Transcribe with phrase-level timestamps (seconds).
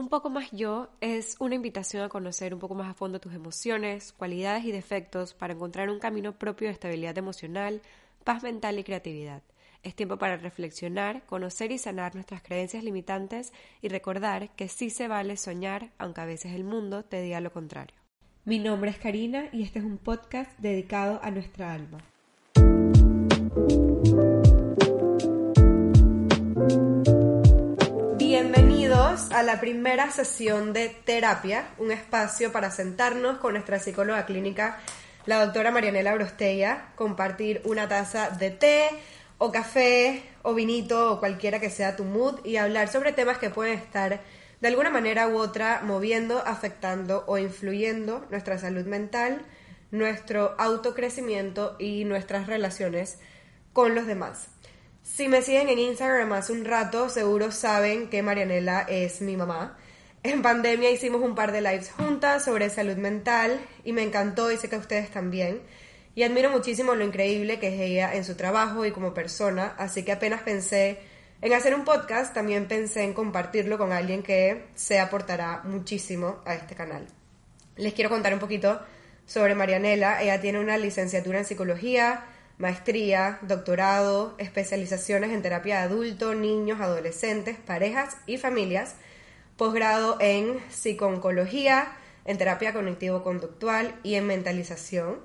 [0.00, 3.34] Un poco más yo es una invitación a conocer un poco más a fondo tus
[3.34, 7.82] emociones, cualidades y defectos para encontrar un camino propio de estabilidad emocional,
[8.24, 9.42] paz mental y creatividad.
[9.82, 15.06] Es tiempo para reflexionar, conocer y sanar nuestras creencias limitantes y recordar que sí se
[15.06, 17.98] vale soñar, aunque a veces el mundo te diga lo contrario.
[18.46, 21.98] Mi nombre es Karina y este es un podcast dedicado a nuestra alma.
[29.10, 34.78] A la primera sesión de terapia, un espacio para sentarnos con nuestra psicóloga clínica,
[35.26, 38.88] la doctora Marianela Brostella, compartir una taza de té
[39.38, 43.50] o café o vinito o cualquiera que sea tu mood y hablar sobre temas que
[43.50, 44.20] pueden estar
[44.60, 49.42] de alguna manera u otra moviendo, afectando o influyendo nuestra salud mental,
[49.90, 53.18] nuestro autocrecimiento y nuestras relaciones
[53.72, 54.46] con los demás.
[55.02, 59.76] Si me siguen en Instagram hace un rato, seguro saben que Marianela es mi mamá.
[60.22, 64.58] En pandemia hicimos un par de lives juntas sobre salud mental y me encantó y
[64.58, 65.62] sé que a ustedes también.
[66.14, 70.04] Y admiro muchísimo lo increíble que es ella en su trabajo y como persona, así
[70.04, 70.98] que apenas pensé
[71.40, 76.54] en hacer un podcast, también pensé en compartirlo con alguien que se aportará muchísimo a
[76.54, 77.06] este canal.
[77.76, 78.78] Les quiero contar un poquito
[79.24, 80.22] sobre Marianela.
[80.22, 82.24] Ella tiene una licenciatura en psicología,
[82.60, 88.96] maestría, doctorado, especializaciones en terapia de adultos, niños, adolescentes, parejas y familias,
[89.56, 91.90] posgrado en psicooncología,
[92.26, 95.20] en terapia cognitivo-conductual y en mentalización.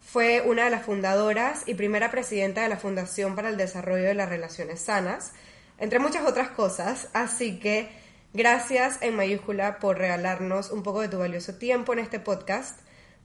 [0.00, 4.14] Fue una de las fundadoras y primera presidenta de la Fundación para el Desarrollo de
[4.14, 5.32] las Relaciones Sanas,
[5.78, 7.88] entre muchas otras cosas, así que
[8.34, 12.80] gracias en mayúscula por regalarnos un poco de tu valioso tiempo en este podcast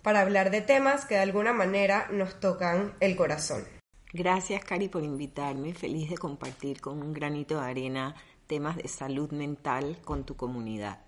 [0.06, 3.64] para hablar de temas que de alguna manera nos tocan el corazón.
[4.14, 5.74] Gracias, Cari, por invitarme.
[5.74, 11.00] Feliz de compartir con un granito de arena temas de salud mental con tu comunidad.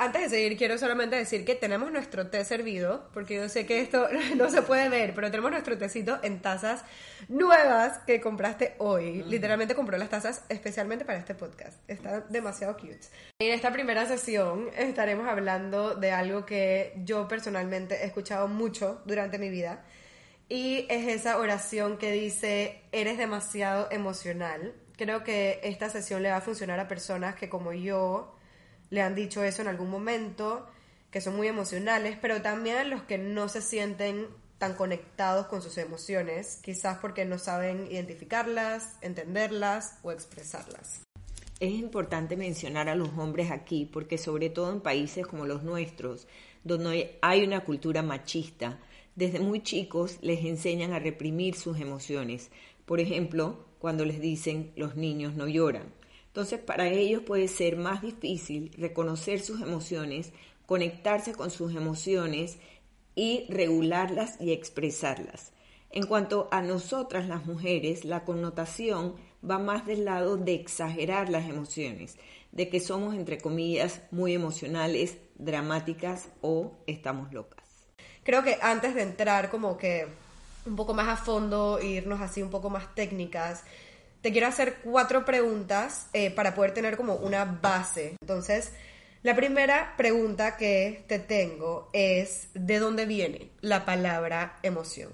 [0.00, 3.80] Antes de seguir, quiero solamente decir que tenemos nuestro té servido, porque yo sé que
[3.80, 6.84] esto no se puede ver, pero tenemos nuestro tecito en tazas
[7.28, 9.24] nuevas que compraste hoy.
[9.24, 11.78] Literalmente compró las tazas especialmente para este podcast.
[11.90, 13.08] Están demasiado cute.
[13.40, 19.36] En esta primera sesión estaremos hablando de algo que yo personalmente he escuchado mucho durante
[19.36, 19.82] mi vida.
[20.48, 24.74] Y es esa oración que dice, eres demasiado emocional.
[24.96, 28.37] Creo que esta sesión le va a funcionar a personas que como yo
[28.90, 30.66] le han dicho eso en algún momento,
[31.10, 34.26] que son muy emocionales, pero también los que no se sienten
[34.58, 41.02] tan conectados con sus emociones, quizás porque no saben identificarlas, entenderlas o expresarlas.
[41.60, 46.26] Es importante mencionar a los hombres aquí porque sobre todo en países como los nuestros,
[46.64, 48.78] donde hay una cultura machista,
[49.16, 52.50] desde muy chicos les enseñan a reprimir sus emociones.
[52.84, 55.92] Por ejemplo, cuando les dicen los niños no lloran.
[56.38, 60.32] Entonces, para ellos puede ser más difícil reconocer sus emociones,
[60.66, 62.58] conectarse con sus emociones
[63.16, 65.50] y regularlas y expresarlas.
[65.90, 71.48] En cuanto a nosotras las mujeres, la connotación va más del lado de exagerar las
[71.48, 72.18] emociones,
[72.52, 77.64] de que somos, entre comillas, muy emocionales, dramáticas o estamos locas.
[78.22, 80.06] Creo que antes de entrar como que
[80.66, 83.64] un poco más a fondo, irnos así un poco más técnicas,
[84.20, 88.16] te quiero hacer cuatro preguntas eh, para poder tener como una base.
[88.20, 88.72] Entonces,
[89.22, 95.12] la primera pregunta que te tengo es, ¿de dónde viene la palabra emoción?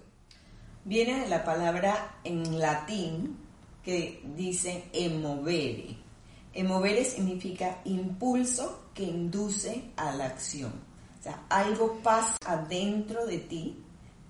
[0.85, 3.39] Viene de la palabra en latín
[3.83, 5.97] que dice emovere.
[6.53, 10.73] Emovere significa impulso que induce a la acción.
[11.19, 13.83] O sea, algo pasa adentro de ti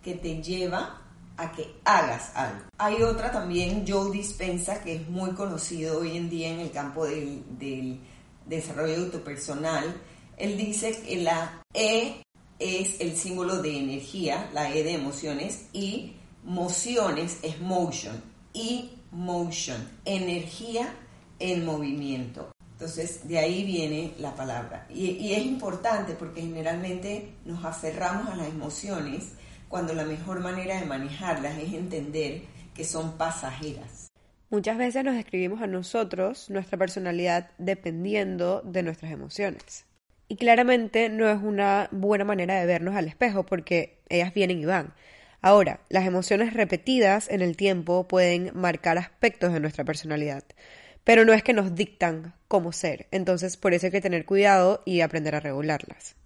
[0.02, 1.03] que te lleva
[1.36, 2.64] a que hagas algo.
[2.78, 7.06] Hay otra también, Joe Dispensa, que es muy conocido hoy en día en el campo
[7.06, 8.00] del, del
[8.46, 10.00] desarrollo autopersonal.
[10.36, 12.22] Él dice que la E
[12.58, 16.14] es el símbolo de energía, la E de emociones, y
[16.44, 18.22] mociones es motion,
[18.52, 20.94] y motion, energía
[21.38, 22.50] en movimiento.
[22.72, 24.86] Entonces, de ahí viene la palabra.
[24.90, 29.32] Y, y es importante porque generalmente nos aferramos a las emociones
[29.68, 32.42] cuando la mejor manera de manejarlas es entender
[32.74, 34.08] que son pasajeras.
[34.50, 39.86] Muchas veces nos describimos a nosotros, nuestra personalidad, dependiendo de nuestras emociones.
[40.28, 44.64] Y claramente no es una buena manera de vernos al espejo porque ellas vienen y
[44.64, 44.94] van.
[45.42, 50.44] Ahora, las emociones repetidas en el tiempo pueden marcar aspectos de nuestra personalidad,
[51.04, 54.82] pero no es que nos dictan cómo ser, entonces por eso hay que tener cuidado
[54.86, 56.16] y aprender a regularlas.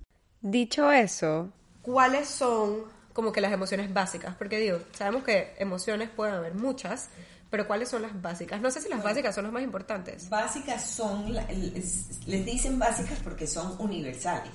[0.40, 1.52] Dicho eso,
[1.82, 2.84] ¿cuáles son
[3.18, 4.36] como que las emociones básicas?
[4.36, 7.08] Porque digo, sabemos que emociones pueden haber muchas,
[7.50, 8.60] pero ¿cuáles son las básicas?
[8.60, 10.30] No sé si las básicas son las más importantes.
[10.30, 14.52] Básicas son, les dicen básicas porque son universales.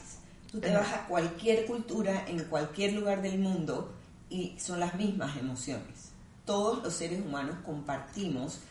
[0.50, 3.94] Tú te vas a cualquier cultura, en cualquier lugar del mundo,
[4.30, 6.14] y son las mismas emociones.
[6.46, 8.62] Todos los seres humanos compartimos.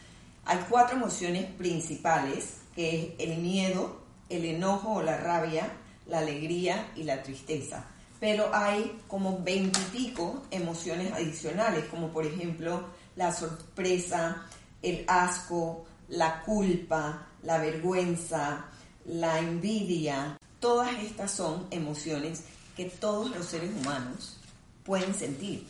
[0.47, 4.01] Hay cuatro emociones principales, que es el miedo,
[4.31, 5.71] el enojo o la rabia,
[6.07, 7.85] la alegría y la tristeza.
[8.23, 12.85] Pero hay como veintipico emociones adicionales, como por ejemplo
[13.17, 14.47] la sorpresa,
[14.81, 18.67] el asco, la culpa, la vergüenza,
[19.07, 20.39] la envidia.
[20.61, 22.45] Todas estas son emociones
[22.77, 24.39] que todos los seres humanos
[24.85, 25.67] pueden sentir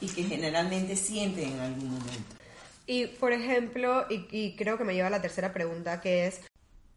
[0.00, 2.36] y que generalmente sienten en algún momento.
[2.86, 6.42] Y por ejemplo, y, creo que me lleva a la tercera pregunta, que es,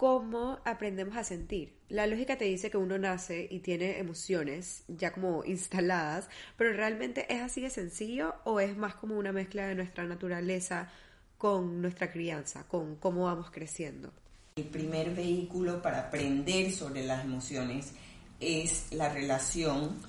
[0.02, 1.76] ¿cómo aprendemos a sentir?
[1.88, 6.28] La lógica te dice que uno nace y tiene emociones ya como instaladas,
[6.58, 10.90] pero ¿realmente es así de sencillo o es más como una mezcla de nuestra naturaleza
[11.38, 14.12] con nuestra crianza, con cómo vamos creciendo?
[14.56, 17.94] El primer vehículo para aprender sobre las emociones
[18.40, 20.02] es la relación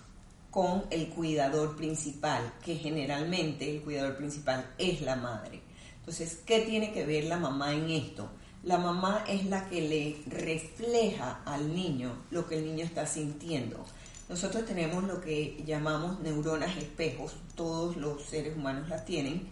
[0.50, 5.61] con el cuidador principal, que generalmente el cuidador principal es la madre.
[5.99, 8.31] Entonces, ¿qué tiene que ver la mamá en esto?
[8.64, 13.85] La mamá es la que le refleja al niño lo que el niño está sintiendo.
[14.29, 19.49] Nosotros tenemos lo que llamamos neuronas espejos, todos los seres humanos las tienen,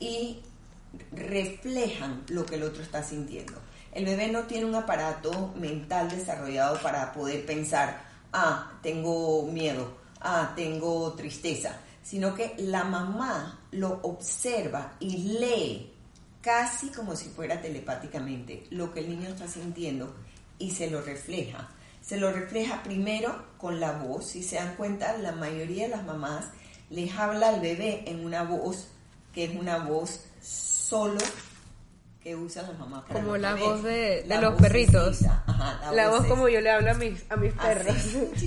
[0.00, 0.40] y
[1.12, 3.54] reflejan lo que el otro está sintiendo.
[3.92, 8.02] El bebé no tiene un aparato mental desarrollado para poder pensar,
[8.32, 15.92] ah, tengo miedo, ah, tengo tristeza, sino que la mamá lo observa y lee
[16.48, 20.16] casi como si fuera telepáticamente lo que el niño está sintiendo
[20.58, 21.68] y se lo refleja.
[22.00, 24.28] Se lo refleja primero con la voz.
[24.28, 26.46] Si se dan cuenta, la mayoría de las mamás
[26.88, 28.88] les habla al bebé en una voz
[29.34, 31.20] que es una voz solo
[32.22, 33.04] que usa la mamá.
[33.12, 35.20] como la voz de, los perritos.
[35.92, 37.94] la, voz, como yo le hablo a mis, a mis perros.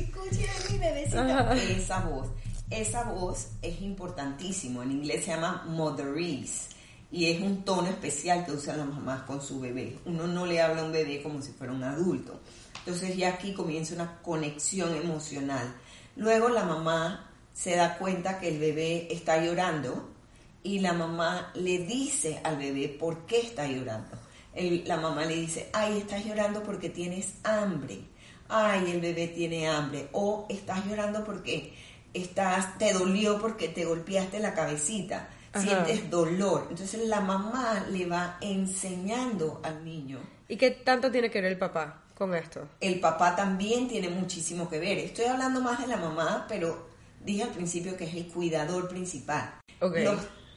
[1.69, 2.29] Esa voz.
[2.71, 4.81] Esa voz es importantísimo.
[4.81, 6.70] En inglés se llama motherese
[7.11, 9.99] y es un tono especial que usan las mamás con su bebé.
[10.05, 12.39] Uno no le habla a un bebé como si fuera un adulto.
[12.79, 15.75] Entonces ya aquí comienza una conexión emocional.
[16.15, 20.09] Luego la mamá se da cuenta que el bebé está llorando
[20.63, 24.17] y la mamá le dice al bebé por qué está llorando.
[24.85, 27.99] la mamá le dice, ay, estás llorando porque tienes hambre.
[28.47, 30.09] Ay, el bebé tiene hambre.
[30.13, 31.73] O estás llorando porque
[32.13, 35.29] estás, te dolió porque te golpeaste la cabecita.
[35.55, 36.67] Sientes dolor.
[36.69, 40.19] Entonces la mamá le va enseñando al niño.
[40.47, 42.67] ¿Y qué tanto tiene que ver el papá con esto?
[42.79, 44.97] El papá también tiene muchísimo que ver.
[44.99, 46.87] Estoy hablando más de la mamá, pero
[47.23, 49.55] dije al principio que es el cuidador principal.
[49.79, 50.05] Okay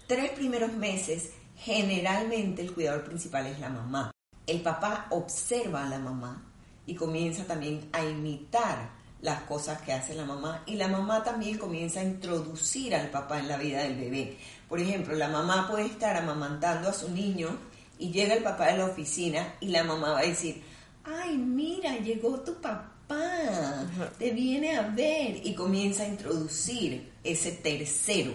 [0.07, 4.11] tres primeros meses, generalmente el cuidador principal es la mamá.
[4.47, 6.43] El papá observa a la mamá
[6.87, 8.91] y comienza también a imitar
[9.23, 13.39] las cosas que hace la mamá y la mamá también comienza a introducir al papá
[13.39, 14.37] en la vida del bebé.
[14.75, 17.57] Por ejemplo, la mamá puede estar amamantando a su niño
[17.97, 20.65] y llega el papá de la oficina y la mamá va a decir,
[21.05, 23.87] ay, mira, llegó tu papá,
[24.19, 28.33] te viene a ver y comienza a introducir ese tercero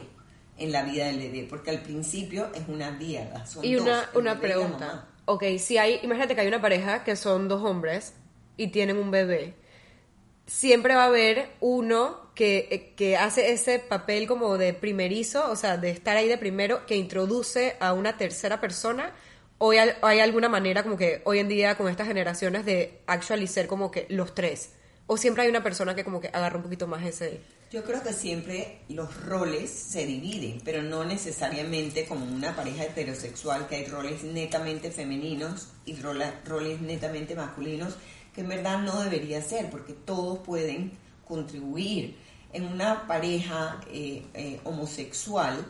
[0.57, 3.43] en la vida del bebé, porque al principio es una diada.
[3.61, 5.07] y una, una pregunta.
[5.25, 8.13] Ok, si hay, imagínate que hay una pareja que son dos hombres
[8.55, 9.55] y tienen un bebé.
[10.45, 15.57] Siempre va a haber uno que, eh, que hace ese papel como de primerizo, o
[15.57, 19.11] sea, de estar ahí de primero, que introduce a una tercera persona.
[19.57, 23.67] ¿O hay, hay alguna manera como que hoy en día con estas generaciones de actualizar
[23.67, 24.69] como que los tres?
[25.05, 27.41] ¿O siempre hay una persona que como que agarra un poquito más ese...
[27.71, 33.67] Yo creo que siempre los roles se dividen, pero no necesariamente como una pareja heterosexual,
[33.67, 37.95] que hay roles netamente femeninos y roles netamente masculinos,
[38.33, 40.93] que en verdad no debería ser, porque todos pueden
[41.27, 42.28] contribuir.
[42.51, 45.65] En una pareja eh, eh, homosexual,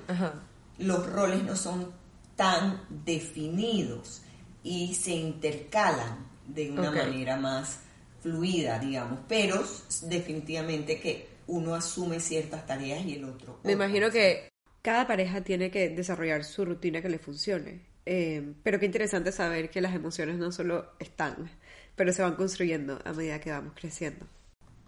[0.78, 1.92] los roles no son
[2.36, 4.22] tan definidos
[4.64, 7.82] y se intercalan de una manera más
[8.22, 9.64] fluida, digamos, pero
[10.04, 13.60] definitivamente que uno asume ciertas tareas y el otro.
[13.64, 14.50] Me imagino que
[14.82, 17.90] cada pareja tiene que desarrollar su rutina que le funcione.
[18.06, 21.50] Eh, pero qué interesante saber que las emociones no solo están,
[21.96, 24.26] pero se van construyendo a medida que vamos creciendo.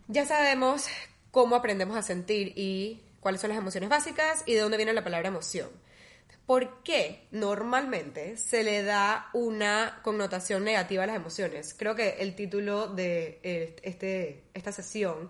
[0.07, 0.87] Ya sabemos
[1.31, 5.03] cómo aprendemos a sentir y cuáles son las emociones básicas y de dónde viene la
[5.03, 5.69] palabra emoción.
[6.45, 11.73] ¿Por qué normalmente se le da una connotación negativa a las emociones?
[11.77, 15.29] Creo que el título de eh, este, esta sesión,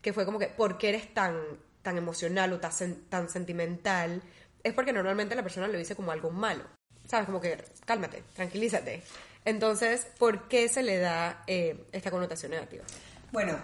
[0.00, 1.36] que fue como que ¿por qué eres tan,
[1.82, 2.72] tan emocional o tan,
[3.10, 4.22] tan sentimental?
[4.62, 6.64] Es porque normalmente la persona lo dice como algo malo.
[7.06, 7.26] ¿Sabes?
[7.26, 9.02] Como que cálmate, tranquilízate.
[9.44, 12.84] Entonces, ¿por qué se le da eh, esta connotación negativa?
[13.32, 13.58] Bueno,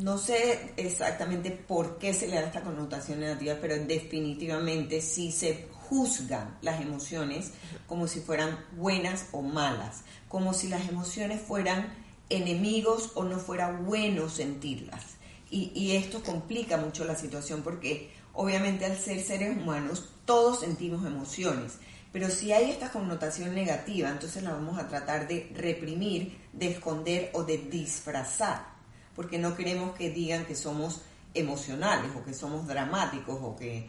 [0.00, 5.68] no sé exactamente por qué se le da esta connotación negativa, pero definitivamente sí se
[5.72, 7.52] juzgan las emociones
[7.86, 11.92] como si fueran buenas o malas, como si las emociones fueran
[12.30, 15.04] enemigos o no fuera bueno sentirlas.
[15.50, 21.04] Y, y esto complica mucho la situación porque obviamente al ser seres humanos todos sentimos
[21.04, 21.74] emociones,
[22.12, 27.30] pero si hay esta connotación negativa, entonces la vamos a tratar de reprimir, de esconder
[27.34, 28.79] o de disfrazar
[29.14, 31.02] porque no queremos que digan que somos
[31.34, 33.88] emocionales o que somos dramáticos o que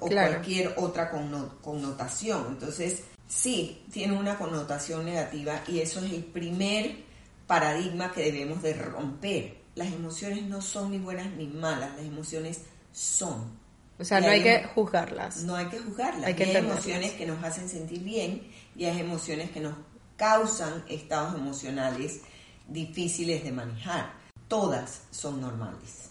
[0.00, 2.46] o cualquier otra connotación.
[2.48, 7.04] Entonces, sí, tiene una connotación negativa y eso es el primer
[7.46, 9.58] paradigma que debemos de romper.
[9.74, 13.58] Las emociones no son ni buenas ni malas, las emociones son.
[13.98, 15.42] O sea, no hay, que juzgarlas.
[15.44, 16.26] No hay que juzgarlas.
[16.26, 19.74] Hay, hay emociones que nos hacen sentir bien y hay emociones que nos
[20.16, 22.20] causan estados emocionales
[22.68, 26.10] difíciles de manejar todas son normales.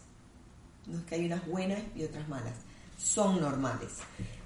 [0.85, 2.53] No es que hay unas buenas y otras malas,
[2.97, 3.89] son normales.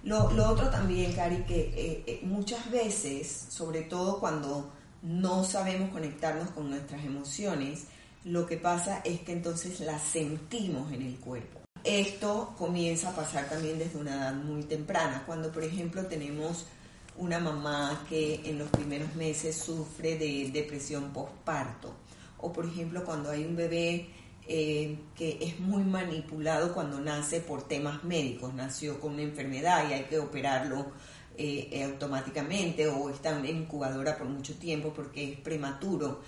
[0.03, 6.49] Lo, otro también, Cari, que eh, eh, muchas veces, sobre todo cuando no sabemos conectarnos
[6.51, 7.85] con nuestras emociones,
[8.23, 11.59] lo que pasa es que entonces las sentimos en el cuerpo.
[11.83, 16.65] Esto comienza a pasar también desde una edad muy temprana, cuando por ejemplo tenemos
[17.17, 21.93] una mamá que en los primeros meses sufre de depresión postparto
[22.41, 24.09] o por ejemplo cuando hay un bebé
[24.47, 29.93] eh, que es muy manipulado cuando nace por temas médicos, nació con una enfermedad y
[29.93, 30.91] hay que operarlo
[31.37, 36.21] eh, eh, automáticamente o está en incubadora por mucho tiempo porque es prematuro.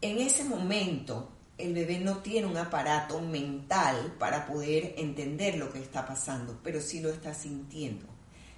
[0.00, 5.80] En ese momento el bebé no tiene un aparato mental para poder entender lo que
[5.80, 8.06] está pasando, pero sí lo está sintiendo.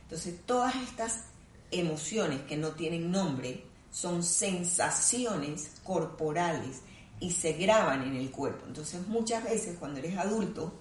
[0.03, 1.27] Entonces todas estas
[1.71, 6.83] emociones que no tienen nombre son sensaciones corporales
[7.19, 8.65] y se graban en el cuerpo.
[8.67, 10.73] Entonces muchas veces cuando eres adulto,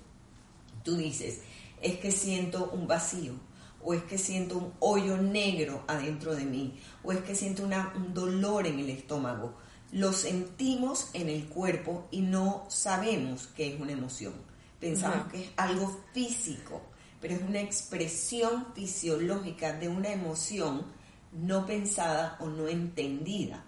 [0.83, 1.41] tú dices,
[1.81, 3.33] es que siento un vacío,
[3.81, 8.13] o es que siento un hoyo negro adentro de mí, o es que siento un
[8.13, 9.53] dolor en el estómago.
[9.91, 14.33] Lo sentimos en el cuerpo y no sabemos que es una emoción.
[14.79, 16.81] Pensamos que es algo físico,
[17.19, 20.85] pero es una expresión fisiológica de una emoción
[21.31, 23.63] no pensada o no entendida.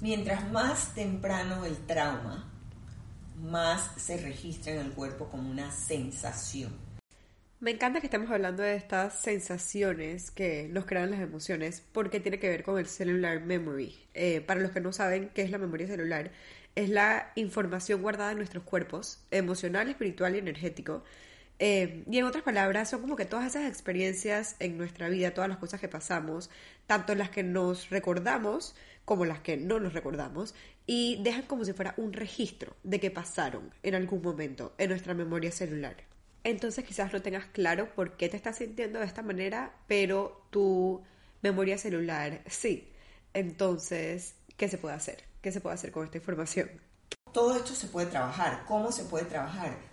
[0.00, 2.50] Mientras más temprano el trauma,
[3.40, 6.72] más se registra en el cuerpo como una sensación.
[7.60, 12.40] Me encanta que estemos hablando de estas sensaciones que nos crean las emociones porque tiene
[12.40, 13.96] que ver con el cellular memory.
[14.14, 16.32] Eh, para los que no saben qué es la memoria celular,
[16.74, 21.04] es la información guardada en nuestros cuerpos, emocional, espiritual y energético,
[21.64, 25.48] eh, y en otras palabras, son como que todas esas experiencias en nuestra vida, todas
[25.48, 26.50] las cosas que pasamos,
[26.88, 31.72] tanto las que nos recordamos como las que no nos recordamos, y dejan como si
[31.72, 35.98] fuera un registro de que pasaron en algún momento en nuestra memoria celular.
[36.42, 41.00] Entonces quizás no tengas claro por qué te estás sintiendo de esta manera, pero tu
[41.42, 42.92] memoria celular sí.
[43.34, 45.22] Entonces, ¿qué se puede hacer?
[45.40, 46.72] ¿Qué se puede hacer con esta información?
[47.32, 48.64] Todo esto se puede trabajar.
[48.66, 49.91] ¿Cómo se puede trabajar?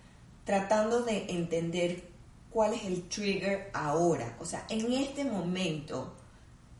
[0.49, 2.01] Tratando de entender
[2.49, 4.35] cuál es el trigger ahora.
[4.39, 6.15] O sea, en este momento,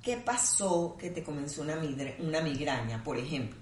[0.02, 1.80] ¿qué pasó que te comenzó una,
[2.18, 3.60] una migraña, por ejemplo?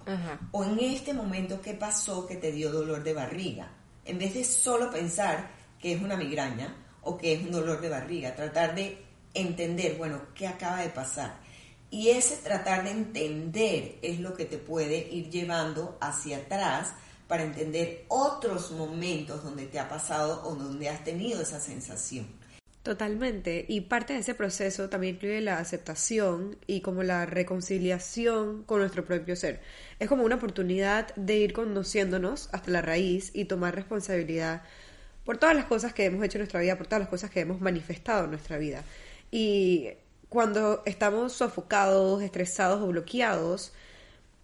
[0.54, 3.70] O en este momento, ¿qué pasó que te dio dolor de barriga?
[4.06, 7.90] En vez de solo pensar que es una migraña o que es un dolor de
[7.90, 8.98] barriga, tratar de
[9.34, 11.36] entender, bueno, ¿qué acaba de pasar?
[11.92, 16.94] Y ese tratar de entender es lo que te puede ir llevando hacia atrás
[17.28, 22.28] para entender otros momentos donde te ha pasado o donde has tenido esa sensación.
[22.88, 28.80] Totalmente, y parte de ese proceso también incluye la aceptación y como la reconciliación con
[28.80, 29.60] nuestro propio ser.
[30.00, 34.62] Es como una oportunidad de ir conociéndonos hasta la raíz y tomar responsabilidad
[35.26, 37.42] por todas las cosas que hemos hecho en nuestra vida, por todas las cosas que
[37.42, 38.86] hemos manifestado en nuestra vida.
[39.32, 39.90] Y
[40.30, 43.74] cuando estamos sofocados, estresados o bloqueados,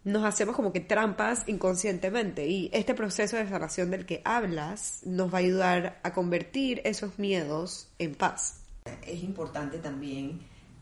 [0.03, 5.33] nos hacemos como que trampas inconscientemente y este proceso de sanación del que hablas nos
[5.33, 8.63] va a ayudar a convertir esos miedos en paz.
[9.05, 10.41] Es importante también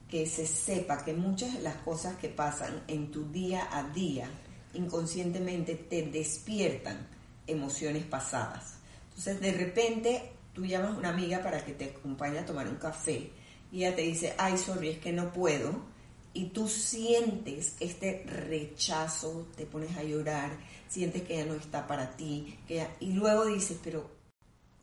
[0.09, 4.29] que se sepa que muchas de las cosas que pasan en tu día a día
[4.73, 7.07] inconscientemente te despiertan
[7.47, 8.75] emociones pasadas.
[9.09, 12.75] Entonces de repente tú llamas a una amiga para que te acompañe a tomar un
[12.75, 13.31] café
[13.71, 15.90] y ella te dice, ay, sorry, es que no puedo.
[16.33, 20.51] Y tú sientes este rechazo, te pones a llorar,
[20.87, 24.09] sientes que ella no está para ti, que y luego dices, pero,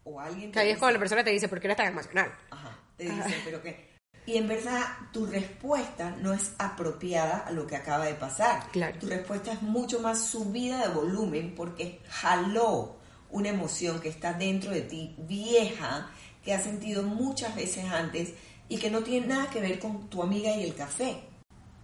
[0.05, 0.53] o alguien...
[0.53, 2.35] Que ahí es cuando la persona te dice, ¿por qué eres tan emocional?
[2.51, 3.89] Ajá, te dice, pero que...
[4.27, 8.69] Y en verdad tu respuesta no es apropiada a lo que acaba de pasar.
[8.73, 8.99] Claro.
[8.99, 12.99] Tu respuesta es mucho más subida de volumen porque jaló
[13.31, 16.11] una emoción que está dentro de ti, vieja,
[16.45, 18.35] que has sentido muchas veces antes
[18.69, 21.28] y que no tiene nada que ver con tu amiga y el café.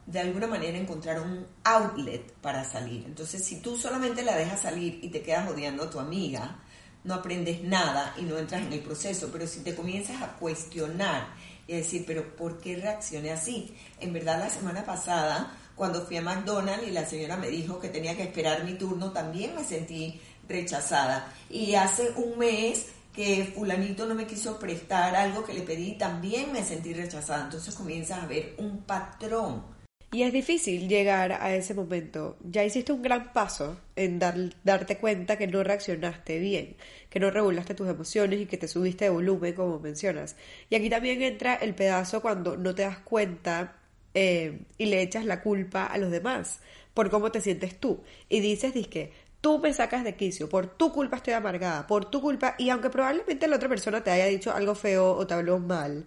[0.06, 3.04] De alguna manera encontrar un outlet para salir.
[3.06, 6.58] Entonces, si tú solamente la dejas salir y te quedas odiando a tu amiga,
[7.04, 9.28] no aprendes nada y no entras en el proceso.
[9.32, 11.28] Pero si te comienzas a cuestionar
[11.66, 13.74] y a decir, pero ¿por qué reaccioné así?
[14.00, 17.88] En verdad, la semana pasada, cuando fui a McDonald's y la señora me dijo que
[17.88, 21.32] tenía que esperar mi turno, también me sentí rechazada.
[21.48, 26.52] Y hace un mes que fulanito no me quiso prestar algo que le pedí, también
[26.52, 27.44] me sentí rechazada.
[27.44, 29.73] Entonces comienzas a ver un patrón.
[30.14, 32.36] Y es difícil llegar a ese momento.
[32.44, 36.76] Ya hiciste un gran paso en dar, darte cuenta que no reaccionaste bien,
[37.10, 40.36] que no regulaste tus emociones y que te subiste de volumen, como mencionas.
[40.70, 43.76] Y aquí también entra el pedazo cuando no te das cuenta
[44.14, 46.60] eh, y le echas la culpa a los demás
[46.94, 48.04] por cómo te sientes tú.
[48.28, 52.20] Y dices, que tú me sacas de quicio, por tu culpa estoy amargada, por tu
[52.20, 55.58] culpa, y aunque probablemente la otra persona te haya dicho algo feo o te habló
[55.58, 56.06] mal,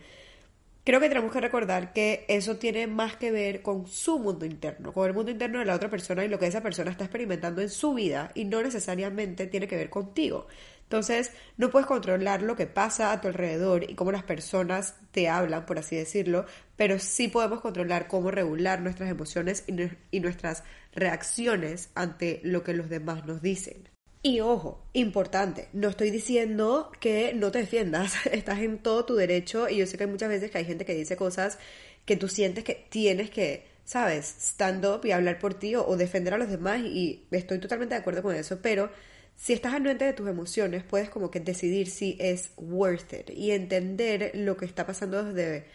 [0.88, 4.94] creo que tenemos que recordar que eso tiene más que ver con su mundo interno,
[4.94, 7.62] con el mundo interno de la otra persona y lo que esa persona está experimentando
[7.62, 10.48] en su vida y no necesariamente tiene que ver contigo.
[10.84, 15.28] Entonces, no puedes controlar lo que pasa a tu alrededor y cómo las personas te
[15.28, 16.46] hablan, por así decirlo,
[16.78, 20.64] pero sí podemos controlar cómo regular nuestras emociones y, nuestras
[20.94, 23.90] reacciones ante lo que los demás nos dicen.
[24.24, 29.70] Y ojo, importante, no estoy diciendo que no te defiendas, estás en todo tu derecho
[29.70, 31.60] y yo sé que hay muchas veces que hay gente que dice cosas
[32.06, 36.34] que tú sientes que tienes que, sabes, stand up y hablar por ti o defender
[36.34, 38.90] a los demás y estoy totalmente de acuerdo con eso, pero
[39.36, 43.52] si estás anuente de tus emociones, puedes como que decidir si es worth it y
[43.52, 45.66] entender lo que está pasando desde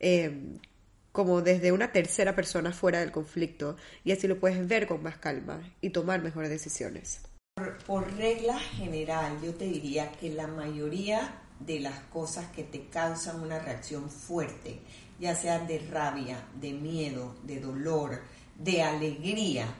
[0.00, 0.58] em,
[1.12, 5.18] como desde una tercera persona fuera del conflicto y así lo puedes ver con más
[5.18, 7.20] calma y tomar mejores decisiones.
[7.62, 12.86] Por, por regla general, yo te diría que la mayoría de las cosas que te
[12.86, 14.80] causan una reacción fuerte,
[15.20, 18.20] ya sea de rabia, de miedo, de dolor,
[18.58, 19.72] de alegría,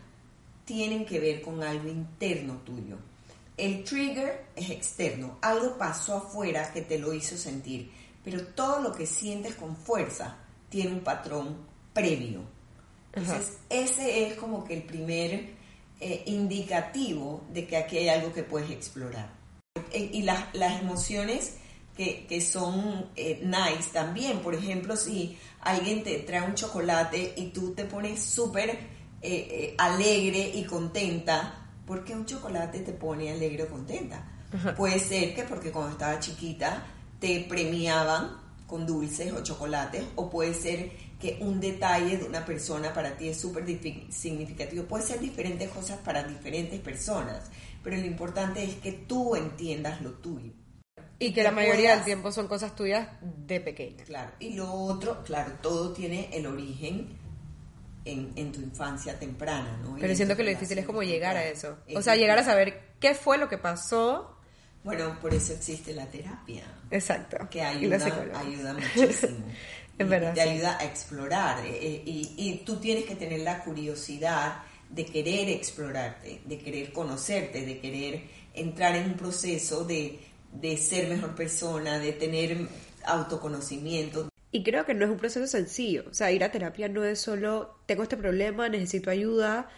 [0.65, 2.99] tienen que ver con algo interno tuyo.
[3.57, 7.91] El trigger es externo, algo pasó afuera que te lo hizo sentir,
[8.23, 10.37] pero todo lo que sientes con fuerza
[10.69, 11.57] tiene un patrón
[11.93, 12.43] previo.
[13.13, 15.62] Entonces, ese es como que el primer
[16.05, 19.31] eh, indicativo de que aquí hay algo que puedes explorar.
[19.93, 21.59] E, y las, las emociones
[21.97, 27.51] que, que son eh, nice también, por ejemplo, si alguien te trae un chocolate y
[27.51, 28.77] tú te pones súper
[29.23, 34.29] eh, alegre y contenta, ¿por qué un chocolate te pone alegre o contenta?
[34.77, 36.85] Puede ser que porque cuando estaba chiquita
[37.21, 40.91] te premiaban con dulces o chocolates, o puede ser
[41.23, 43.65] que un detalle de una persona para ti es súper
[44.11, 44.85] significativo.
[44.87, 47.49] Puede ser diferentes cosas para diferentes personas,
[47.81, 50.53] pero lo importante es que tú entiendas lo tuyo.
[51.21, 54.03] Y que la mayoría del tiempo son cosas tuyas de pequeña.
[54.03, 54.33] Claro.
[54.41, 57.17] Y lo otro, claro, todo tiene el origen
[58.05, 59.97] en, tu infancia temprana, ¿no?
[60.01, 61.79] Pero siento que lo difícil es como llegar a eso.
[61.95, 64.37] O sea, llegar a saber qué fue lo que pasó.
[64.83, 66.65] Bueno, por eso existe la terapia.
[66.91, 67.49] Exacto.
[67.49, 68.05] Que ayuda,
[68.35, 69.47] ayuda muchísimo.
[69.99, 70.35] Es verdad.
[70.35, 71.65] Te ayuda a explorar.
[71.65, 76.93] Eh, eh, y, y tú tienes que tener la curiosidad de querer explorarte, de querer
[76.93, 78.23] conocerte, de querer
[78.55, 80.19] entrar en un proceso de,
[80.53, 82.69] de ser mejor persona, de tener
[83.05, 86.05] autoconocimiento, y creo que no es un proceso sencillo.
[86.11, 89.71] O sea, ir a terapia no es solo, tengo este problema, necesito ayuda.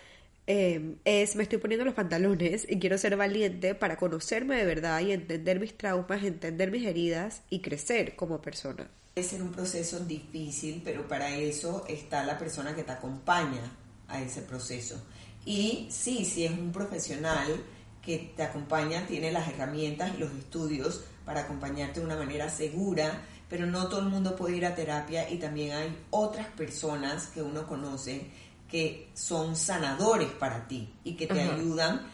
[0.49, 5.01] Eh, es, me estoy poniendo los pantalones y quiero ser valiente para conocerme de verdad
[5.01, 8.91] y entender mis traumas, entender mis heridas y crecer como persona.
[9.15, 13.63] Puede ser un proceso difícil, pero para eso está la persona que te acompaña
[14.09, 15.01] a ese proceso.
[15.47, 17.65] Y sí, si es un profesional
[18.03, 23.23] que te acompaña, tiene las herramientas y los estudios para acompañarte de una manera segura
[23.49, 27.43] pero no todo el mundo puede ir a terapia y también hay otras personas que
[27.43, 28.31] uno conoce
[28.69, 32.05] que son sanadores para ti y que te ayudan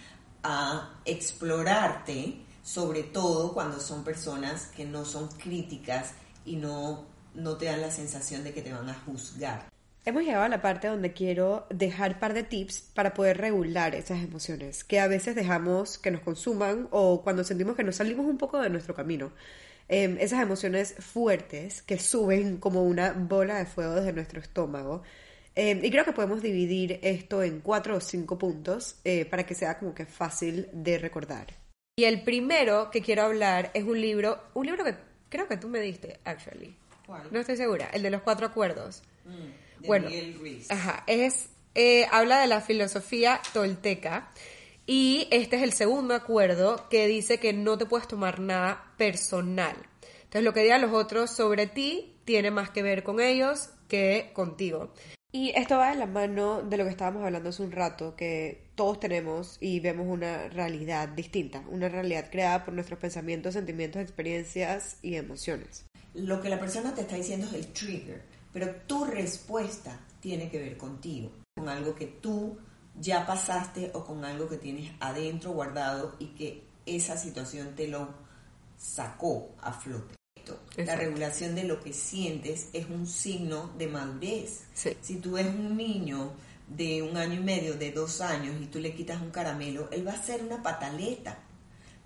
[0.43, 6.13] a explorarte, sobre todo cuando son personas que no son críticas
[6.45, 9.69] y no no te dan la sensación de que te van a juzgar.
[10.05, 14.23] Hemos llegado a la parte donde quiero dejar par de tips para poder regular esas
[14.23, 18.39] emociones que a veces dejamos que nos consuman o cuando sentimos que nos salimos un
[18.39, 19.33] poco de nuestro camino.
[19.89, 25.03] Em, esas emociones fuertes que suben como una bola de fuego desde nuestro estómago.
[25.55, 29.55] Em, y creo que podemos dividir esto en cuatro o cinco puntos eh, para que
[29.55, 31.49] sea como que fácil de recordar.
[31.99, 34.95] Y el primero que quiero hablar es un libro, un libro que
[35.31, 36.77] creo que tú me diste, actually.
[37.07, 37.29] ¿Cuál?
[37.31, 39.03] No estoy segura, el de los cuatro acuerdos.
[39.25, 40.71] Mm, de Bueno, Miguel Ruiz.
[40.71, 44.31] Ajá, es, eh, habla de la filosofía tolteca
[44.87, 49.77] y este es el segundo acuerdo que dice que no te puedes tomar nada personal.
[50.17, 54.31] Entonces lo que digan los otros sobre ti tiene más que ver con ellos que
[54.33, 54.93] contigo.
[55.33, 58.65] Y esto va de la mano de lo que estábamos hablando hace un rato, que
[58.75, 64.97] todos tenemos y vemos una realidad distinta, una realidad creada por nuestros pensamientos, sentimientos, experiencias
[65.03, 65.87] y emociones.
[66.15, 70.59] Lo que la persona te está diciendo es el trigger, pero tu respuesta tiene que
[70.59, 72.59] ver contigo, con algo que tú
[72.99, 78.09] ya pasaste o con algo que tienes adentro guardado y que esa situación te lo
[78.77, 80.20] sacó a flote.
[80.77, 84.63] La regulación de lo que sientes es un signo de madurez.
[84.75, 84.91] Sí.
[85.01, 86.33] Si tú ves un niño
[86.69, 90.07] de un año y medio, de dos años, y tú le quitas un caramelo, él
[90.07, 91.39] va a ser una pataleta,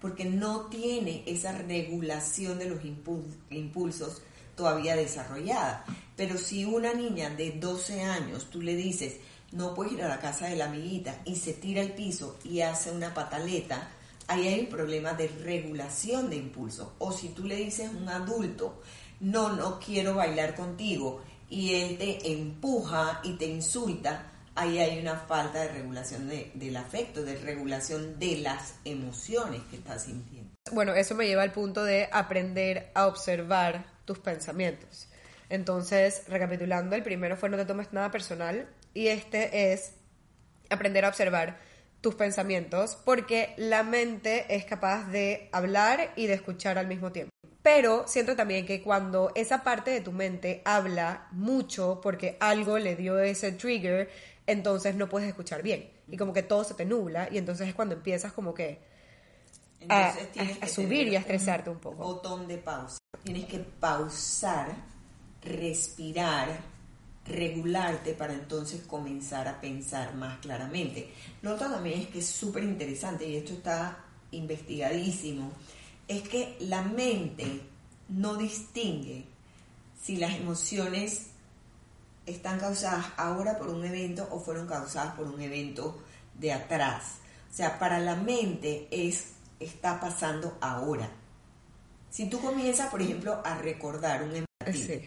[0.01, 4.23] porque no tiene esa regulación de los impul- impulsos
[4.57, 5.85] todavía desarrollada.
[6.17, 9.17] Pero si una niña de 12 años, tú le dices,
[9.53, 12.61] no puedes ir a la casa de la amiguita, y se tira al piso y
[12.61, 13.91] hace una pataleta,
[14.29, 16.89] ahí hay un problema de regulación de impulsos.
[16.99, 18.81] O si tú le dices a un adulto,
[19.21, 25.17] no, no quiero bailar contigo, y él te empuja y te insulta, ahí hay una
[25.17, 30.51] falta de regulación de- del afecto, de regulación de las emociones que estás sintiendo.
[30.73, 35.09] Bueno, eso me lleva al punto de aprender a observar tus pensamientos.
[35.51, 39.93] Entonces, recapitulando, el primero fue no te tomes nada personal y este es
[40.71, 41.59] aprender a observar
[42.05, 47.31] tus pensamientos porque la mente es capaz de hablar y de escuchar al mismo tiempo.
[47.63, 52.95] Pero siento también que cuando esa parte de tu mente habla mucho porque algo le
[52.95, 54.11] dio ese trigger,
[54.47, 55.91] entonces no puedes escuchar bien.
[56.07, 58.81] Y como que todo se te nubla y entonces es cuando empiezas como que
[59.89, 60.15] a-
[60.69, 61.97] subir y a estresarte un poco.
[62.05, 62.99] Botón de pausa.
[63.23, 64.69] Tienes que pausar,
[65.43, 66.49] respirar,
[67.27, 71.11] regularte para entonces comenzar a pensar más claramente.
[71.43, 75.53] Lo otro también es que es súper interesante y esto está investigadísimo,
[76.07, 77.61] es que la mente
[78.09, 79.25] no distingue
[80.03, 81.29] si las emociones
[82.27, 86.03] están causadas ahora por un evento o fueron causadas por un evento
[86.35, 87.19] de atrás.
[87.51, 91.09] O sea, para la mente es está pasando ahora.
[92.11, 95.01] Si tú comienzas, por ejemplo, a recordar un evento, Sí.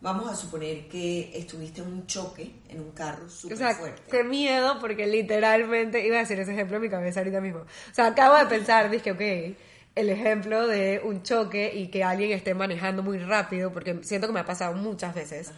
[0.00, 4.02] Vamos a suponer que estuviste en un choque en un carro O súper sea, fuerte.
[4.10, 7.60] qué miedo, porque literalmente iba a decir ese ejemplo en mi cabeza ahorita mismo.
[7.60, 9.56] O sea, acabo de pensar, dije, ok,
[9.94, 14.32] el ejemplo de un choque y que alguien esté manejando muy rápido, porque siento que
[14.34, 15.52] me ha pasado muchas veces,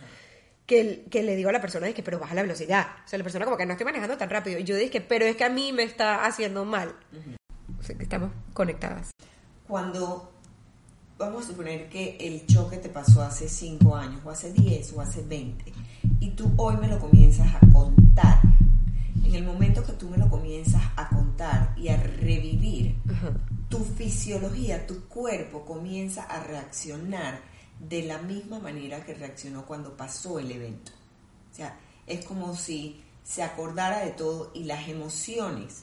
[0.66, 2.86] que, que le digo a la persona, dije, pero baja la velocidad.
[3.04, 4.58] O sea, la persona como que no estoy manejando tan rápido.
[4.60, 6.94] Y yo dije, pero es que a mí me está haciendo mal.
[7.78, 9.10] O sea, que estamos conectadas.
[9.66, 10.32] Cuando
[11.18, 15.00] vamos a suponer que el choque te pasó hace 5 años, o hace 10, o
[15.00, 15.72] hace 20,
[16.20, 18.40] y tú hoy me lo comienzas a contar.
[19.24, 22.94] En el momento que tú me lo comienzas a contar y a revivir,
[23.68, 27.40] tu fisiología, tu cuerpo comienza a reaccionar
[27.80, 30.92] de la misma manera que reaccionó cuando pasó el evento.
[31.52, 35.82] O sea, es como si se acordara de todo y las emociones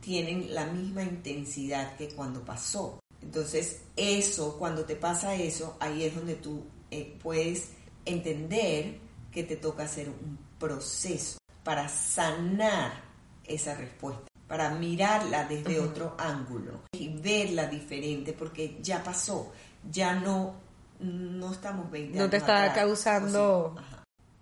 [0.00, 3.00] tienen la misma intensidad que cuando pasó.
[3.26, 7.70] Entonces, eso, cuando te pasa eso, ahí es donde tú eh, puedes
[8.04, 8.98] entender
[9.32, 13.02] que te toca hacer un proceso para sanar
[13.44, 19.52] esa respuesta, para mirarla desde otro ángulo y verla diferente porque ya pasó,
[19.90, 20.54] ya no,
[21.00, 23.74] no estamos 20 No te está atrás, causando...
[23.76, 23.76] o.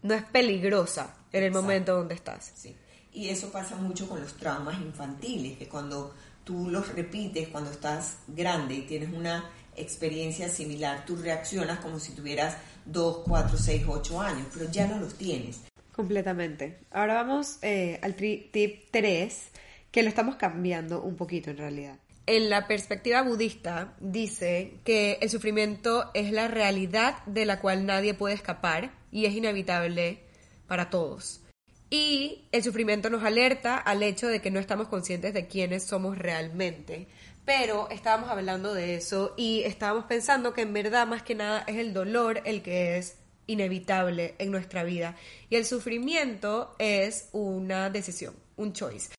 [0.03, 1.63] No es peligrosa en el Exacto.
[1.63, 2.53] momento donde estás.
[2.55, 2.77] Sí.
[3.15, 6.15] Y eso pasa mucho con los traumas infantiles, que cuando
[6.45, 12.13] tú los repites, cuando estás grande y tienes una experiencia similar, tú reaccionas como si
[12.13, 15.63] tuvieras 2, 4, 6, 8 años, pero ya no los tienes.
[15.93, 16.79] Completamente.
[16.91, 19.51] Ahora vamos eh, al tip 3,
[19.91, 21.99] que lo estamos cambiando un poquito en realidad.
[22.27, 28.15] En la perspectiva budista dice que el sufrimiento es la realidad de la cual nadie
[28.15, 30.21] puede escapar y es inevitable
[30.67, 31.44] para todos.
[31.95, 36.19] Y el sufrimiento nos alerta al hecho de que no estamos conscientes de quiénes somos
[36.19, 37.07] realmente.
[37.45, 41.77] Pero estábamos hablando de eso y estábamos pensando que en verdad más que nada es
[41.77, 45.15] el dolor el que es inevitable en nuestra vida.
[45.49, 49.15] Y el sufrimiento es una decisión, un choice.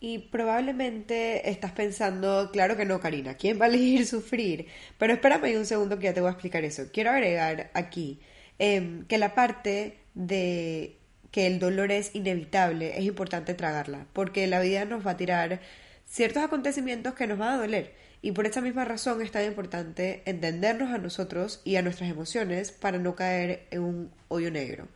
[0.00, 4.66] Y probablemente estás pensando, claro que no, Karina, ¿quién va a elegir sufrir?
[4.98, 6.86] Pero espérame un segundo que ya te voy a explicar eso.
[6.92, 8.18] Quiero agregar aquí
[8.58, 10.99] em, que la parte de
[11.30, 15.60] que el dolor es inevitable, es importante tragarla, porque la vida nos va a tirar
[16.06, 17.94] ciertos acontecimientos que nos van a doler.
[18.22, 22.70] Y por esa misma razón es tan importante entendernos a nosotros y a nuestras emociones
[22.72, 24.88] para no caer en un hoyo negro.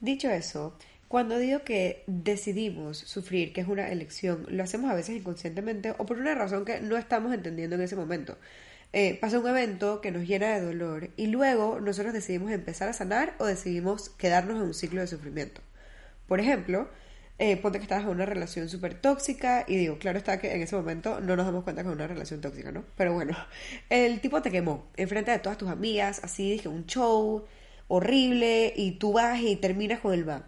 [0.00, 0.76] Dicho eso,
[1.08, 6.04] cuando digo que decidimos sufrir, que es una elección, lo hacemos a veces inconscientemente o
[6.04, 8.36] por una razón que no estamos entendiendo en ese momento.
[8.98, 12.94] Eh, pasa un evento que nos llena de dolor y luego nosotros decidimos empezar a
[12.94, 15.60] sanar o decidimos quedarnos en un ciclo de sufrimiento.
[16.26, 16.88] Por ejemplo,
[17.38, 20.62] eh, ponte que estabas en una relación súper tóxica y digo, claro está que en
[20.62, 22.84] ese momento no nos damos cuenta que es una relación tóxica, ¿no?
[22.96, 23.36] Pero bueno,
[23.90, 27.44] el tipo te quemó enfrente de todas tus amigas, así dije, un show
[27.88, 30.42] horrible y tú vas y terminas con el van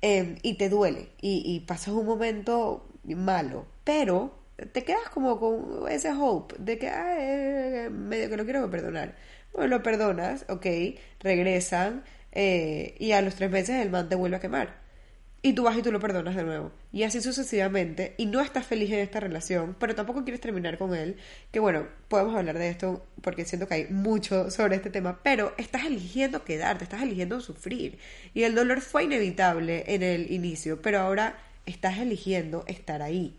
[0.00, 5.90] em, y te duele y, y pasas un momento malo, pero te quedas como con
[5.90, 9.14] ese hope de que, ay, medio que lo quiero perdonar.
[9.52, 10.66] Bueno, lo perdonas, ok,
[11.20, 14.86] regresan eh, y a los tres meses el man te vuelve a quemar.
[15.42, 16.72] Y tú vas y tú lo perdonas de nuevo.
[16.92, 18.14] Y así sucesivamente.
[18.16, 21.16] Y no estás feliz en esta relación, pero tampoco quieres terminar con él.
[21.52, 25.20] Que bueno, podemos hablar de esto porque siento que hay mucho sobre este tema.
[25.22, 27.98] Pero estás eligiendo quedarte, estás eligiendo sufrir.
[28.34, 33.38] Y el dolor fue inevitable en el inicio, pero ahora estás eligiendo estar ahí.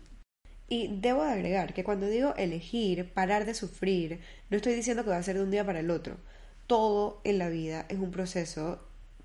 [0.68, 5.10] Y debo de agregar que cuando digo elegir, parar de sufrir, no estoy diciendo que
[5.10, 6.16] va a ser de un día para el otro.
[6.66, 8.80] Todo en la vida es un proceso,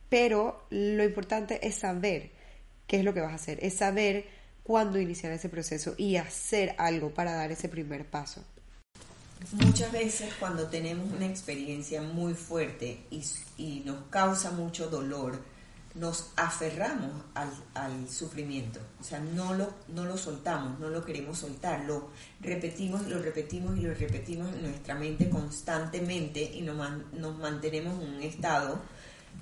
[0.08, 2.32] pero lo importante es saber
[2.88, 4.26] qué es lo que vas a hacer, es saber
[4.64, 8.44] cuándo iniciar ese proceso y hacer algo para dar ese primer paso.
[9.52, 13.22] Muchas veces cuando tenemos una experiencia muy fuerte y,
[13.58, 15.44] y nos causa mucho dolor,
[15.96, 21.86] nos aferramos al, sufrimiento, o sea, no lo, no lo soltamos, no lo queremos soltar,
[21.86, 22.10] lo
[22.42, 26.76] repetimos, lo repetimos y lo repetimos en nuestra mente constantemente y nos,
[27.14, 28.80] nos mantenemos en un estado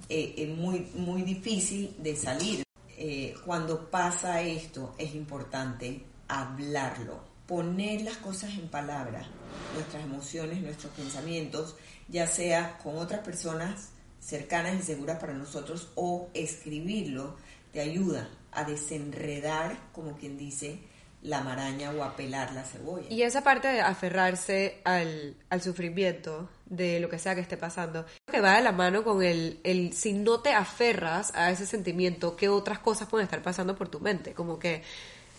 [0.10, 2.64] eh, eh, muy, muy difícil de salir.
[2.98, 9.26] Eh, cuando pasa esto es importante hablarlo, poner las cosas en palabras,
[9.74, 11.76] nuestras emociones, nuestros pensamientos,
[12.08, 13.90] ya sea con otras personas,
[14.22, 17.36] cercanas y seguras para nosotros o escribirlo
[17.74, 20.80] te ayuda a desenredar, como quien dice,
[21.22, 23.08] la maraña o a pelar la cebolla.
[23.10, 28.06] Y esa parte de aferrarse al, al sufrimiento de lo que sea que esté pasando,
[28.30, 32.36] que va de la mano con el, el si no te aferras a ese sentimiento,
[32.36, 34.34] ¿qué otras cosas pueden estar pasando por tu mente?
[34.34, 34.82] Como que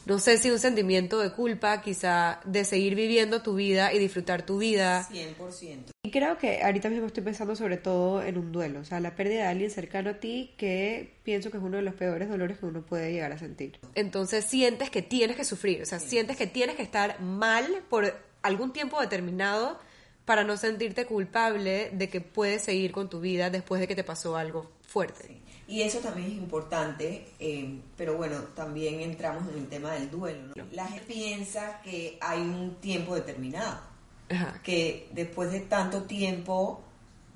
[0.07, 4.45] no sé si un sentimiento de culpa, quizá de seguir viviendo tu vida y disfrutar
[4.45, 5.09] tu vida.
[5.11, 5.93] 100%.
[6.03, 9.15] Y creo que ahorita mismo estoy pensando sobre todo en un duelo, o sea, la
[9.15, 12.59] pérdida de alguien cercano a ti que pienso que es uno de los peores dolores
[12.59, 13.79] que uno puede llegar a sentir.
[13.95, 18.13] Entonces sientes que tienes que sufrir, o sea, sientes que tienes que estar mal por
[18.43, 19.79] algún tiempo determinado
[20.25, 24.05] para no sentirte culpable de que puedes seguir con tu vida después de que te
[24.05, 25.41] pasó algo fuerte.
[25.73, 30.53] Y eso también es importante, eh, pero bueno, también entramos en el tema del duelo.
[30.71, 33.81] La gente piensa que hay un tiempo determinado,
[34.63, 36.83] que después de tanto tiempo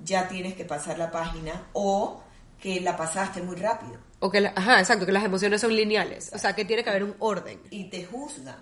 [0.03, 2.21] ya tienes que pasar la página o
[2.61, 3.97] que la pasaste muy rápido.
[4.19, 7.05] O que, ajá, exacto, que las emociones son lineales, o sea, que tiene que haber
[7.05, 7.59] un orden.
[7.71, 8.59] Y te juzgan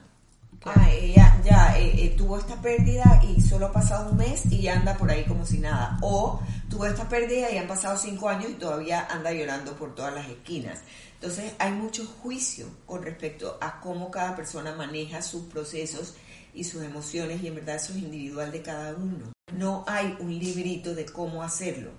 [2.05, 5.45] eh, tuvo esta pérdida y solo ha pasado un mes y anda por ahí como
[5.45, 5.97] si nada.
[6.01, 6.39] O
[6.69, 10.29] tuvo esta pérdida y han pasado cinco años y todavía anda llorando por todas las
[10.29, 10.81] esquinas.
[11.15, 16.15] Entonces hay mucho juicio con respecto a cómo cada persona maneja sus procesos
[16.53, 19.31] y sus emociones y en verdad eso es individual de cada uno.
[19.53, 21.91] No hay un librito de cómo hacerlo.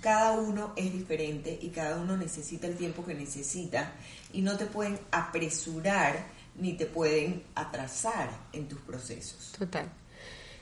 [0.00, 3.92] Cada uno es diferente y cada uno necesita el tiempo que necesita
[4.32, 9.52] y no te pueden apresurar ni te pueden atrasar en tus procesos.
[9.58, 9.90] Total.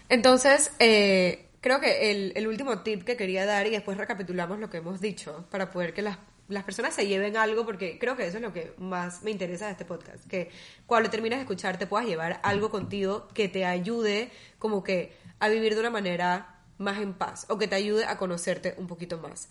[0.08, 4.70] Entonces, eh, creo que el, el, último tip que quería dar y después recapitulamos lo
[4.70, 8.26] que hemos dicho para poder que las, las, personas se lleven algo, porque creo que
[8.26, 10.50] eso es lo que más me interesa de este podcast, que
[10.86, 15.48] cuando termines de escuchar te puedas llevar algo contigo que te ayude como que a
[15.48, 19.18] vivir de una manera más en paz o que te ayude a conocerte un poquito
[19.18, 19.48] más.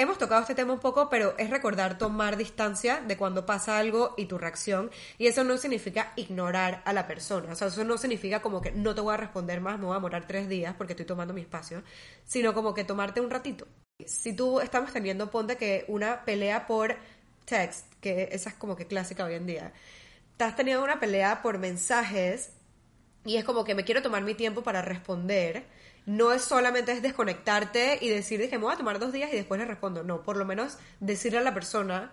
[0.00, 4.14] Hemos tocado este tema un poco, pero es recordar tomar distancia de cuando pasa algo
[4.16, 4.90] y tu reacción.
[5.18, 7.52] Y eso no significa ignorar a la persona.
[7.52, 9.94] O sea, eso no significa como que no te voy a responder más, me voy
[9.94, 11.82] a morar tres días porque estoy tomando mi espacio.
[12.24, 13.66] Sino como que tomarte un ratito.
[14.06, 16.96] Si tú estamos teniendo, ponte que una pelea por
[17.44, 19.74] text, que esa es como que clásica hoy en día,
[20.38, 22.52] te has tenido una pelea por mensajes
[23.26, 25.66] y es como que me quiero tomar mi tiempo para responder.
[26.06, 29.36] No es solamente es desconectarte y decir, dije, me voy a tomar dos días y
[29.36, 30.02] después le respondo.
[30.02, 32.12] No, por lo menos decirle a la persona,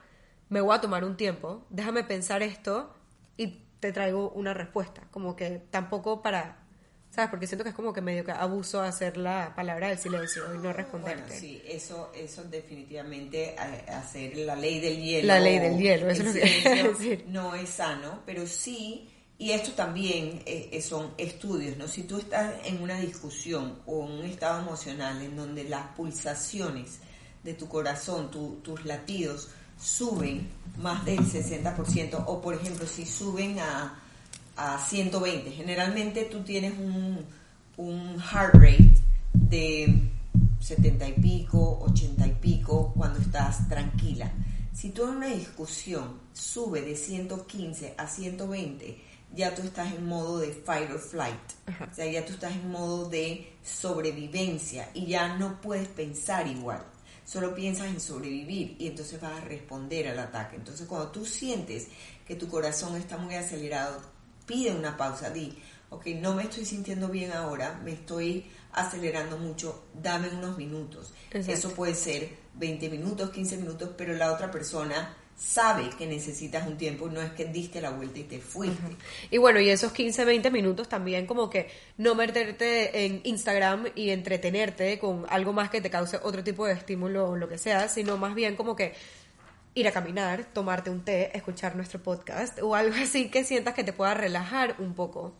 [0.50, 2.93] me voy a tomar un tiempo, déjame pensar esto
[3.38, 5.04] y te traigo una respuesta.
[5.12, 6.67] Como que tampoco para
[7.10, 7.30] ¿Sabes?
[7.30, 10.60] Porque siento que es como que medio que abuso hacer la palabra del silencio y
[10.60, 11.23] no responderte.
[11.23, 15.28] Bueno, sí, eso, eso definitivamente eh, hacer la ley del hielo.
[15.28, 17.26] La ley del hielo, eso es lo que decir.
[17.30, 21.88] No es sano, pero sí, y esto también eh, eh, son estudios, ¿no?
[21.88, 27.00] Si tú estás en una discusión o en un estado emocional en donde las pulsaciones
[27.43, 34.02] de tu corazón, tus latidos, suben más del 60%, o por ejemplo, si suben a
[34.58, 35.52] a 120.
[35.52, 37.23] Generalmente tú tienes un,
[37.78, 38.91] un heart rate
[39.32, 40.10] de
[40.60, 44.32] 70 y pico, 80 y pico cuando estás tranquila.
[44.73, 48.97] Si tú en una discusión sube de 115 a 120,
[49.33, 51.39] ya tú estás en modo de fight or flight.
[51.91, 56.83] O sea, ya tú estás en modo de sobrevivencia y ya no puedes pensar igual.
[57.25, 60.55] Solo piensas en sobrevivir y entonces vas a responder al ataque.
[60.55, 61.87] Entonces, cuando tú sientes
[62.25, 64.01] que tu corazón está muy acelerado,
[64.45, 69.83] pide una pausa, di, ok, no me estoy sintiendo bien ahora, me estoy acelerando mucho,
[69.93, 71.13] dame unos minutos.
[71.31, 76.78] Eso puede ser 20 minutos, 15 minutos, pero la otra persona sabe que necesitas un
[76.78, 78.97] tiempo, no es que diste la vuelta y te fuiste.
[79.30, 84.10] Y bueno, y esos 15, 20 minutos también como que no meterte en Instagram y
[84.10, 87.88] entretenerte con algo más que te cause otro tipo de estímulo o lo que sea,
[87.88, 88.93] sino más bien como que
[89.76, 93.84] ir a caminar, tomarte un té, escuchar nuestro podcast o algo así que sientas que
[93.84, 95.36] te pueda relajar un poco.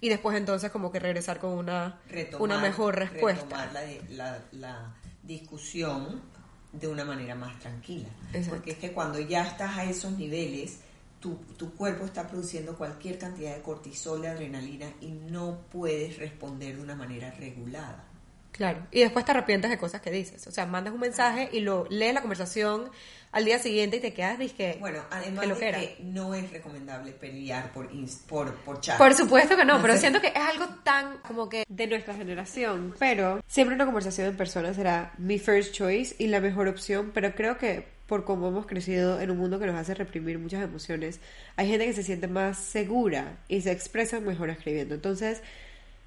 [0.00, 2.00] Y después entonces como que regresar con una,
[2.38, 3.66] una mejor respuesta.
[3.66, 3.72] Retomar
[4.10, 6.22] la, la, discusión
[6.72, 8.08] de una manera más tranquila.
[8.48, 10.78] Porque es que cuando ya estás a esos niveles,
[11.20, 16.76] tu, tu, cuerpo está produciendo cualquier cantidad de cortisol, de adrenalina y no puedes responder
[16.76, 18.04] de una manera regulada.
[18.52, 20.46] Claro, y después te arrepientes de cosas que dices.
[20.46, 22.90] O sea, mandas un mensaje y lo lees la conversación
[23.32, 27.72] al día siguiente y te quedas, dije, bueno, además de que no es recomendable pelear
[27.72, 27.88] por,
[28.28, 28.98] por, por chat.
[28.98, 32.94] Por supuesto que no, pero siento que es algo tan como que de nuestra generación.
[32.98, 37.34] Pero siempre una conversación en persona será mi first choice y la mejor opción, pero
[37.34, 41.20] creo que por cómo hemos crecido en un mundo que nos hace reprimir muchas emociones,
[41.54, 44.96] hay gente que se siente más segura y se expresa mejor escribiendo.
[44.96, 45.40] Entonces,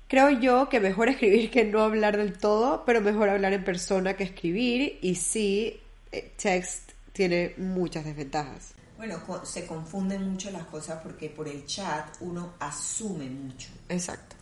[0.10, 4.16] creo yo que mejor escribir que no hablar del todo, pero mejor hablar en persona
[4.16, 5.80] que escribir y sí,
[6.12, 6.83] eh, text
[7.14, 8.74] tiene muchas desventajas.
[8.98, 13.70] Bueno, se confunden mucho las cosas porque por el chat uno asume mucho.
[13.90, 14.36] Exacto.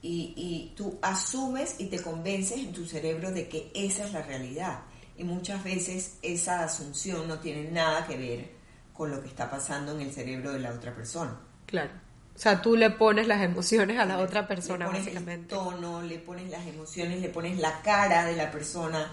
[0.00, 4.22] Y, y tú asumes y te convences en tu cerebro de que esa es la
[4.22, 4.80] realidad.
[5.16, 8.50] Y muchas veces esa asunción no tiene nada que ver
[8.92, 11.38] con lo que está pasando en el cerebro de la otra persona.
[11.66, 11.90] Claro.
[12.34, 15.54] O sea, tú le pones las emociones a la otra persona, le pones básicamente.
[15.54, 19.10] El tono, le pones las emociones, le pones la cara de la persona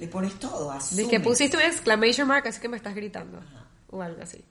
[0.00, 0.74] le pones todo.
[0.92, 3.38] De que pusiste un exclamation mark, así que me estás gritando.
[3.90, 4.42] O algo así.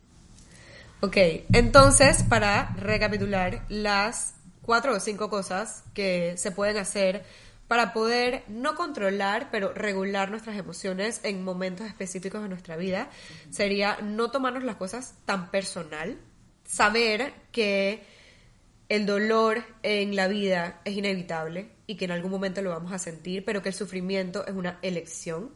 [1.02, 1.18] Ok,
[1.54, 7.26] entonces, para recapitular, las cuatro o cinco cosas que se pueden hacer
[7.68, 13.10] para poder no controlar, pero regular nuestras emociones en momentos específicos de nuestra vida,
[13.50, 16.18] sería no tomarnos las cosas tan personal,
[16.66, 18.04] saber que
[18.88, 23.00] el dolor en la vida es inevitable y que en algún momento lo vamos a
[23.00, 25.50] sentir, pero que el sufrimiento es una elección.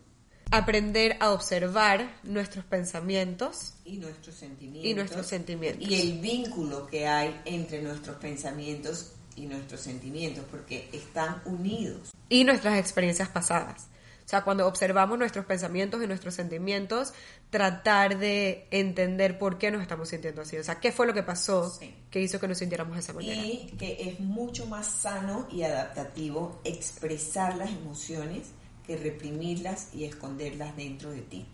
[0.50, 4.90] Aprender a observar nuestros pensamientos y nuestros sentimientos.
[4.90, 5.88] Y nuestros sentimientos.
[5.88, 12.12] Y el vínculo que hay entre nuestros pensamientos y nuestros sentimientos, porque están unidos.
[12.30, 13.90] Y nuestras experiencias pasadas.
[14.26, 17.14] O sea, cuando observamos nuestros pensamientos y nuestros sentimientos,
[17.54, 20.58] tratar de entender por qué nos estamos sintiendo así.
[20.58, 21.72] O sea, qué fue lo que pasó
[22.10, 23.46] que hizo que nos sintiéramos de esa manera.
[23.46, 28.48] Y que es mucho más sano y adaptativo expresar las emociones
[28.88, 31.46] que reprimirlas y esconderlas dentro de ti.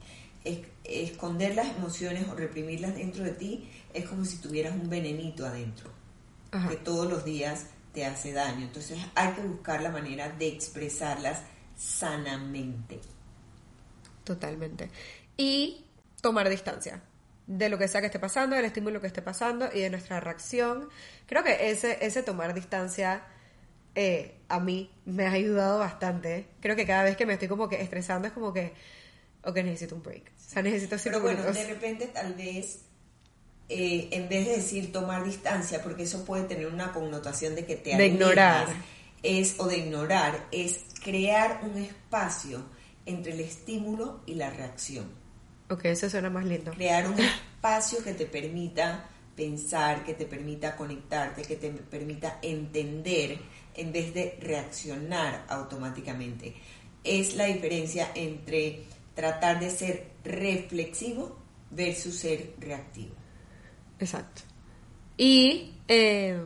[0.85, 5.89] esconder las emociones o reprimirlas dentro de ti es como si tuvieras un venenito adentro,
[6.69, 8.67] que todos los días te hace daño.
[8.67, 11.41] Entonces hay que buscar la manera de expresarlas
[11.75, 13.01] sanamente.
[14.23, 14.89] Totalmente.
[15.35, 15.83] Y
[16.21, 17.01] tomar distancia
[17.49, 20.19] de lo que sea que esté pasando, del estímulo que esté pasando y de nuestra
[20.19, 20.87] reacción.
[21.25, 23.23] Creo que ese, ese tomar distancia
[23.95, 26.45] eh, a mí me ha ayudado bastante.
[26.61, 28.73] Creo que cada vez que me estoy como que estresando es como que,
[29.43, 30.31] ok, necesito un break.
[30.37, 32.81] O sea, necesito Pero bueno, de repente tal vez,
[33.67, 37.75] eh, en vez de decir tomar distancia, porque eso puede tener una connotación de que
[37.75, 38.67] te De ignorar.
[39.23, 42.63] Es, o de ignorar, es crear un espacio
[43.05, 45.18] entre el estímulo y la reacción.
[45.69, 46.71] Ok, eso suena más lindo.
[46.71, 49.05] Crear un espacio que te permita
[49.35, 53.39] pensar, que te permita conectarte, que te permita entender
[53.75, 56.53] en vez de reaccionar automáticamente.
[57.03, 58.83] Es la diferencia entre
[59.15, 61.37] tratar de ser reflexivo
[61.71, 63.15] versus ser reactivo.
[63.99, 64.41] Exacto.
[65.15, 66.37] Y eh,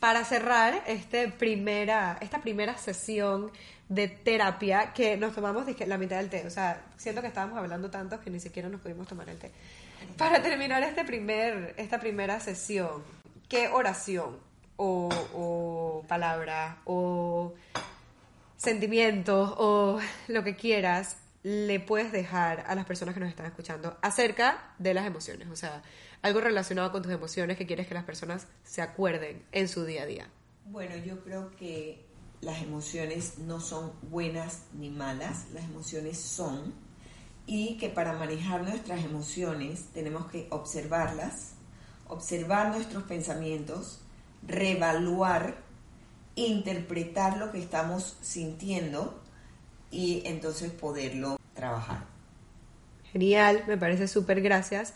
[0.00, 3.50] para cerrar este primera, esta primera sesión
[3.88, 6.46] de terapia que nos tomamos la mitad del té.
[6.46, 9.50] O sea, siento que estábamos hablando tanto que ni siquiera nos pudimos tomar el té.
[10.16, 13.02] Para terminar este primer, esta primera sesión,
[13.48, 14.38] ¿qué oración
[14.76, 17.54] o, o palabra o
[18.56, 23.96] sentimientos o lo que quieras le puedes dejar a las personas que nos están escuchando
[24.02, 25.48] acerca de las emociones?
[25.48, 25.82] O sea,
[26.22, 30.02] algo relacionado con tus emociones que quieres que las personas se acuerden en su día
[30.02, 30.28] a día.
[30.66, 32.04] Bueno, yo creo que
[32.40, 36.74] las emociones no son buenas ni malas, las emociones son
[37.46, 41.54] y que para manejar nuestras emociones tenemos que observarlas,
[42.06, 44.00] observar nuestros pensamientos,
[44.46, 45.56] reevaluar,
[46.34, 49.20] interpretar lo que estamos sintiendo
[49.90, 52.04] y entonces poderlo trabajar.
[53.12, 54.92] Genial, me parece súper gracias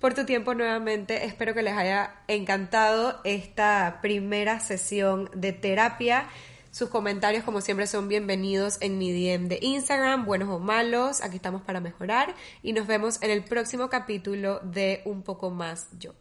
[0.00, 1.24] por tu tiempo nuevamente.
[1.24, 6.28] Espero que les haya encantado esta primera sesión de terapia.
[6.70, 11.22] Sus comentarios, como siempre, son bienvenidos en mi DM de Instagram, buenos o malos.
[11.22, 15.88] Aquí estamos para mejorar y nos vemos en el próximo capítulo de Un poco más
[15.98, 16.12] yo.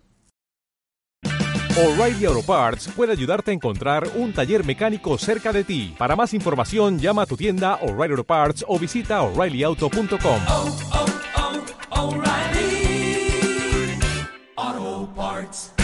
[1.77, 5.93] O'Reilly Auto Parts puede ayudarte a encontrar un taller mecánico cerca de ti.
[5.97, 10.39] Para más información, llama a tu tienda O'Reilly Auto Parts o visita oreillyauto.com.
[15.15, 15.74] parts.